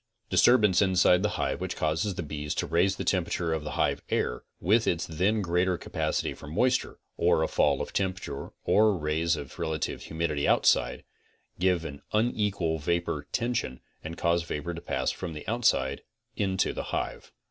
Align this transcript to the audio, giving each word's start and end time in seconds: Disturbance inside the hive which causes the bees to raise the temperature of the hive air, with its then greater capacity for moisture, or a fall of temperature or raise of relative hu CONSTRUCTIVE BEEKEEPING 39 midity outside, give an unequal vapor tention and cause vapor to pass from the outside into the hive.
Disturbance 0.31 0.81
inside 0.81 1.21
the 1.21 1.29
hive 1.37 1.61
which 1.61 1.75
causes 1.75 2.15
the 2.15 2.23
bees 2.23 2.55
to 2.55 2.65
raise 2.65 2.95
the 2.95 3.03
temperature 3.03 3.53
of 3.53 3.63
the 3.63 3.73
hive 3.77 4.01
air, 4.09 4.41
with 4.59 4.87
its 4.87 5.05
then 5.05 5.43
greater 5.43 5.77
capacity 5.77 6.33
for 6.33 6.47
moisture, 6.47 6.97
or 7.17 7.43
a 7.43 7.47
fall 7.47 7.83
of 7.83 7.93
temperature 7.93 8.49
or 8.63 8.97
raise 8.97 9.35
of 9.35 9.59
relative 9.59 10.01
hu 10.05 10.15
CONSTRUCTIVE 10.15 10.17
BEEKEEPING 10.17 10.35
39 10.35 10.37
midity 10.39 10.47
outside, 10.49 11.03
give 11.59 11.85
an 11.85 12.01
unequal 12.13 12.79
vapor 12.79 13.27
tention 13.31 13.79
and 14.03 14.17
cause 14.17 14.41
vapor 14.41 14.73
to 14.73 14.81
pass 14.81 15.11
from 15.11 15.33
the 15.33 15.47
outside 15.47 16.01
into 16.35 16.73
the 16.73 16.85
hive. 16.85 17.31